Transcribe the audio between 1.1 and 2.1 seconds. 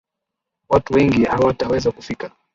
hawataweza